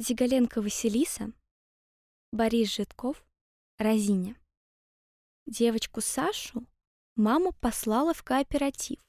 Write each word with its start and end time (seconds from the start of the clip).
Зигаленко 0.00 0.62
Василиса, 0.62 1.32
Борис 2.30 2.72
Житков, 2.72 3.26
Розиня. 3.78 4.36
Девочку 5.44 6.00
Сашу 6.00 6.64
мама 7.16 7.50
послала 7.50 8.14
в 8.14 8.22
кооператив. 8.22 9.00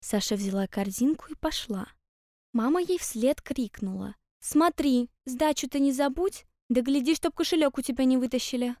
Саша 0.00 0.34
взяла 0.34 0.66
корзинку 0.66 1.26
и 1.30 1.36
пошла. 1.36 1.86
Мама 2.52 2.80
ей 2.80 2.98
вслед 2.98 3.40
крикнула. 3.40 4.16
«Смотри, 4.40 5.08
сдачу-то 5.24 5.78
не 5.78 5.92
забудь, 5.92 6.46
да 6.68 6.82
гляди, 6.82 7.14
чтоб 7.14 7.32
кошелек 7.32 7.78
у 7.78 7.82
тебя 7.82 8.04
не 8.04 8.16
вытащили». 8.16 8.74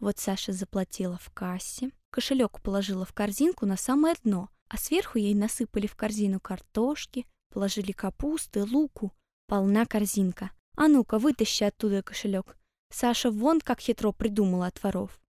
Вот 0.00 0.18
Саша 0.18 0.52
заплатила 0.52 1.18
в 1.18 1.28
кассе, 1.34 1.90
кошелек 2.08 2.62
положила 2.62 3.04
в 3.04 3.12
корзинку 3.12 3.66
на 3.66 3.76
самое 3.76 4.14
дно, 4.22 4.48
а 4.68 4.78
сверху 4.78 5.18
ей 5.18 5.34
насыпали 5.34 5.86
в 5.86 5.96
корзину 5.96 6.40
картошки, 6.40 7.26
положили 7.50 7.92
капусты, 7.92 8.64
луку. 8.64 9.12
Полна 9.48 9.84
корзинка. 9.84 10.50
А 10.76 10.88
ну-ка, 10.88 11.18
вытащи 11.18 11.64
оттуда 11.64 12.02
кошелек. 12.02 12.56
Саша 12.90 13.30
вон 13.30 13.60
как 13.60 13.80
хитро 13.80 14.12
придумала 14.12 14.66
от 14.66 14.82
воров. 14.82 15.20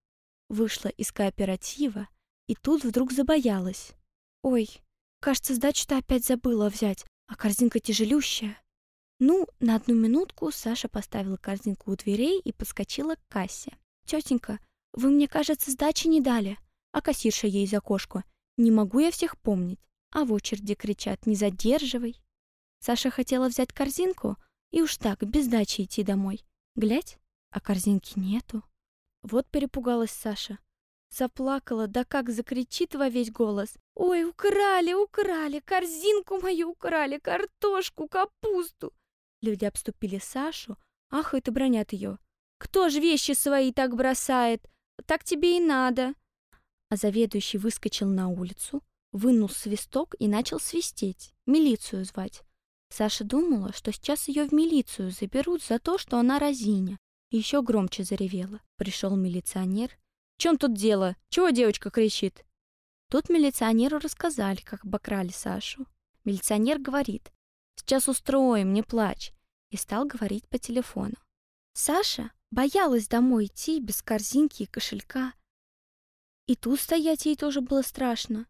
Вышла 0.49 0.89
из 0.89 1.11
кооператива 1.11 2.07
и 2.47 2.55
тут 2.55 2.83
вдруг 2.83 3.11
забоялась. 3.11 3.93
Ой, 4.41 4.69
кажется, 5.19 5.55
сдачу-то 5.55 5.97
опять 5.97 6.25
забыла 6.25 6.69
взять, 6.69 7.05
а 7.27 7.35
корзинка 7.35 7.79
тяжелющая. 7.79 8.57
Ну, 9.19 9.47
на 9.59 9.75
одну 9.75 9.95
минутку 9.95 10.51
Саша 10.51 10.89
поставила 10.89 11.37
корзинку 11.37 11.91
у 11.91 11.95
дверей 11.95 12.39
и 12.41 12.51
подскочила 12.51 13.15
к 13.15 13.27
кассе. 13.29 13.77
«Тетенька, 14.05 14.59
вы 14.91 15.09
мне, 15.11 15.27
кажется, 15.27 15.71
сдачи 15.71 16.07
не 16.07 16.19
дали». 16.19 16.57
А 16.91 17.01
кассирша 17.01 17.47
ей 17.47 17.65
за 17.65 17.79
кошку. 17.79 18.23
«Не 18.57 18.69
могу 18.69 18.99
я 18.99 19.11
всех 19.11 19.37
помнить». 19.39 19.79
А 20.11 20.25
в 20.25 20.33
очереди 20.33 20.75
кричат 20.75 21.25
«Не 21.25 21.35
задерживай». 21.35 22.21
Саша 22.79 23.09
хотела 23.09 23.47
взять 23.47 23.71
корзинку, 23.71 24.37
и 24.73 24.81
уж 24.81 24.97
так, 24.97 25.23
без 25.23 25.47
дачи 25.47 25.83
идти 25.83 26.03
домой. 26.03 26.43
Глядь, 26.75 27.19
а 27.51 27.61
корзинки 27.61 28.17
нету. 28.17 28.63
Вот 29.21 29.47
перепугалась 29.47 30.11
Саша. 30.11 30.57
Заплакала, 31.11 31.85
да 31.87 32.03
как 32.03 32.31
закричит 32.31 32.95
во 32.95 33.07
весь 33.07 33.31
голос. 33.31 33.77
«Ой, 33.93 34.23
украли, 34.23 34.93
украли, 34.93 35.59
корзинку 35.59 36.41
мою 36.41 36.71
украли, 36.71 37.19
картошку, 37.19 38.07
капусту!» 38.07 38.91
Люди 39.41 39.63
обступили 39.65 40.17
Сашу, 40.17 40.75
ахают 41.11 41.47
и 41.47 41.51
бронят 41.51 41.93
ее. 41.93 42.17
«Кто 42.57 42.89
ж 42.89 42.95
вещи 42.95 43.33
свои 43.33 43.71
так 43.71 43.95
бросает? 43.95 44.67
Так 45.05 45.23
тебе 45.23 45.57
и 45.57 45.59
надо!» 45.59 46.15
А 46.89 46.95
заведующий 46.95 47.59
выскочил 47.59 48.07
на 48.07 48.27
улицу, 48.27 48.81
вынул 49.11 49.49
свисток 49.49 50.15
и 50.17 50.27
начал 50.27 50.59
свистеть, 50.59 51.31
милицию 51.45 52.05
звать. 52.05 52.41
Саша 52.95 53.23
думала, 53.23 53.73
что 53.73 53.91
сейчас 53.91 54.27
ее 54.27 54.47
в 54.47 54.51
милицию 54.51 55.09
заберут 55.09 55.63
за 55.63 55.79
то, 55.79 55.97
что 55.97 56.19
она 56.19 56.37
разиня. 56.37 56.99
Еще 57.31 57.63
громче 57.63 58.03
заревела. 58.03 58.61
Пришел 58.75 59.15
милиционер. 59.15 59.97
«В 60.35 60.37
чем 60.37 60.59
тут 60.59 60.75
дело? 60.75 61.15
Чего 61.29 61.49
девочка 61.49 61.89
кричит?» 61.89 62.45
Тут 63.09 63.29
милиционеру 63.29 63.97
рассказали, 63.97 64.61
как 64.61 64.85
обокрали 64.85 65.29
Сашу. 65.29 65.87
Милиционер 66.23 66.77
говорит, 66.77 67.33
«Сейчас 67.77 68.07
устроим, 68.07 68.73
не 68.73 68.83
плачь», 68.83 69.33
и 69.71 69.77
стал 69.77 70.05
говорить 70.05 70.47
по 70.47 70.59
телефону. 70.59 71.15
Саша 71.73 72.29
боялась 72.51 73.07
домой 73.07 73.45
идти 73.45 73.79
без 73.79 74.03
корзинки 74.03 74.63
и 74.63 74.67
кошелька. 74.67 75.33
И 76.45 76.55
тут 76.55 76.79
стоять 76.79 77.25
ей 77.25 77.37
тоже 77.37 77.61
было 77.61 77.81
страшно. 77.81 78.45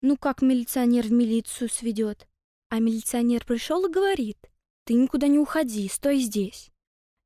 Ну 0.00 0.16
как 0.16 0.42
милиционер 0.42 1.06
в 1.06 1.12
милицию 1.12 1.70
сведет? 1.70 2.27
А 2.70 2.80
милиционер 2.80 3.44
пришел 3.46 3.86
и 3.86 3.90
говорит, 3.90 4.38
ты 4.84 4.94
никуда 4.94 5.26
не 5.26 5.38
уходи, 5.38 5.88
стой 5.88 6.20
здесь. 6.20 6.70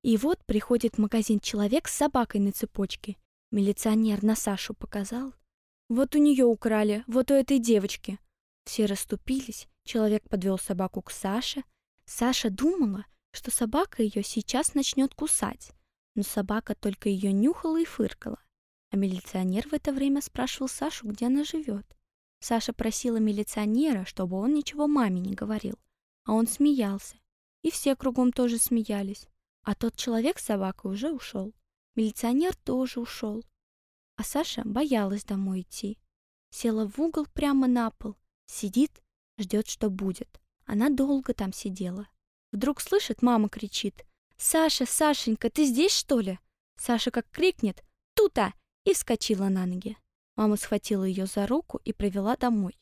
И 0.03 0.17
вот 0.17 0.45
приходит 0.47 0.97
в 0.97 0.99
магазин 0.99 1.41
человек 1.41 1.89
с 1.89 1.97
собакой 1.97 2.41
на 2.41 2.53
цепочке. 2.53 3.17
Милиционер 3.51 4.23
на 4.23 4.35
Сашу 4.35 4.75
показал. 4.75 5.33
Вот 5.89 6.15
у 6.15 6.19
нее 6.19 6.45
украли, 6.45 7.05
вот 7.07 7.31
у 7.31 7.35
этой 7.35 7.59
девочки. 7.59 8.19
Все 8.65 8.87
расступились, 8.87 9.69
человек 9.85 10.29
подвел 10.29 10.59
собаку 10.59 11.03
к 11.03 11.11
Саше. 11.11 11.65
Саша 12.05 12.51
думала, 12.51 13.07
что 13.33 13.51
собака 13.51 14.03
ее 14.03 14.23
сейчас 14.23 14.75
начнет 14.75 15.15
кусать, 15.15 15.73
но 16.15 16.23
собака 16.23 16.75
только 16.75 17.09
ее 17.09 17.33
нюхала 17.33 17.81
и 17.81 17.85
фыркала. 17.85 18.41
А 18.91 18.97
милиционер 18.97 19.69
в 19.69 19.73
это 19.73 19.93
время 19.93 20.21
спрашивал 20.21 20.69
Сашу, 20.69 21.09
где 21.09 21.27
она 21.27 21.45
живет. 21.45 21.87
Саша 22.43 22.73
просила 22.73 23.19
милиционера, 23.19 24.05
чтобы 24.05 24.37
он 24.37 24.53
ничего 24.53 24.89
маме 24.89 25.21
не 25.21 25.33
говорил, 25.33 25.79
а 26.25 26.33
он 26.33 26.49
смеялся. 26.49 27.17
И 27.63 27.71
все 27.71 27.95
кругом 27.95 28.33
тоже 28.33 28.59
смеялись. 28.59 29.29
А 29.63 29.77
тот 29.77 29.95
человек 29.95 30.41
с 30.41 30.47
собакой 30.47 30.91
уже 30.91 31.13
ушел. 31.13 31.55
Милиционер 31.95 32.57
тоже 32.57 32.99
ушел. 32.99 33.45
А 34.17 34.25
Саша 34.25 34.63
боялась 34.65 35.25
домой 35.25 35.61
идти. 35.61 35.99
Села 36.51 36.89
в 36.89 36.99
угол 36.99 37.27
прямо 37.33 37.69
на 37.69 37.93
пол, 37.93 38.17
сидит, 38.47 39.03
ждет, 39.39 39.69
что 39.69 39.89
будет. 39.89 40.41
Она 40.67 40.91
долго 40.91 41.35
там 41.35 41.53
сидела. 41.53 42.09
Вдруг 42.51 42.81
слышит, 42.81 43.23
мама 43.23 43.49
кричит. 43.49 44.05
«Саша, 44.37 44.85
Сашенька, 44.85 45.49
ты 45.49 45.65
здесь, 45.65 45.93
что 45.93 46.19
ли?» 46.19 46.41
Саша 46.77 47.13
как 47.13 47.31
крикнет 47.31 47.85
«Тута!» 48.15 48.53
и 48.85 48.95
вскочила 48.95 49.49
на 49.49 49.65
ноги. 49.67 49.97
Мама 50.43 50.57
схватила 50.57 51.05
ее 51.05 51.27
за 51.27 51.47
руку 51.47 51.81
и 51.85 51.93
провела 51.93 52.37
домой. 52.37 52.77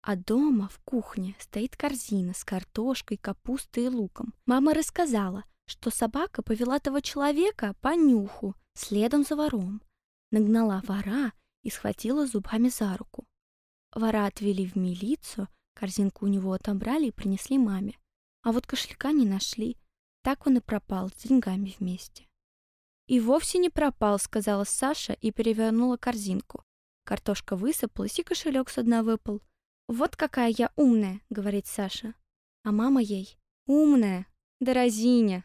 А 0.00 0.14
дома, 0.14 0.68
в 0.68 0.78
кухне, 0.84 1.34
стоит 1.40 1.76
корзина 1.76 2.34
с 2.34 2.44
картошкой, 2.44 3.16
капустой 3.16 3.86
и 3.86 3.88
луком. 3.88 4.32
Мама 4.46 4.74
рассказала, 4.74 5.42
что 5.66 5.90
собака 5.90 6.40
повела 6.40 6.78
того 6.78 7.00
человека 7.00 7.74
по 7.80 7.96
нюху, 7.96 8.54
следом 8.74 9.24
за 9.24 9.34
вором. 9.34 9.82
Нагнала 10.30 10.84
вора 10.86 11.32
и 11.64 11.70
схватила 11.70 12.28
зубами 12.28 12.68
за 12.68 12.96
руку. 12.96 13.26
Вора 13.92 14.26
отвели 14.26 14.64
в 14.64 14.76
милицию, 14.76 15.48
корзинку 15.74 16.26
у 16.26 16.28
него 16.28 16.52
отобрали 16.52 17.06
и 17.06 17.10
принесли 17.10 17.58
маме. 17.58 17.98
А 18.44 18.52
вот 18.52 18.68
кошелька 18.68 19.10
не 19.10 19.26
нашли. 19.26 19.76
Так 20.22 20.46
он 20.46 20.58
и 20.58 20.60
пропал 20.60 21.10
с 21.10 21.14
деньгами 21.26 21.74
вместе. 21.76 22.28
«И 23.08 23.18
вовсе 23.18 23.58
не 23.58 23.68
пропал»,— 23.68 24.16
сказала 24.20 24.62
Саша 24.62 25.14
и 25.14 25.32
перевернула 25.32 25.96
корзинку. 25.96 26.62
Картошка 27.10 27.56
высыпалась, 27.56 28.20
и 28.20 28.22
кошелек 28.22 28.70
с 28.70 28.80
дна 28.80 29.02
выпал. 29.02 29.42
«Вот 29.88 30.14
какая 30.14 30.54
я 30.56 30.70
умная»,— 30.76 31.20
говорит 31.28 31.66
Саша. 31.66 32.14
А 32.62 32.70
мама 32.70 33.02
ей 33.02 33.36
«Умная, 33.66 34.26
да 34.60 34.74
разиня». 34.74 35.44